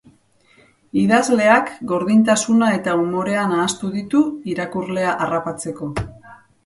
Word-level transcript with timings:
Idazleak 1.01 1.69
gordintasuna 1.91 2.69
eta 2.77 2.95
umorea 3.01 3.43
nahastu 3.53 3.93
ditu 3.99 4.23
irakurlea 4.55 5.13
harrapatzeko. 5.27 5.93